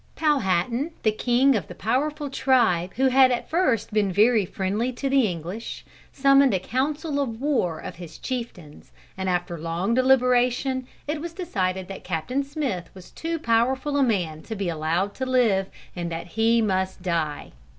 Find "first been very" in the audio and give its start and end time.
3.51-4.47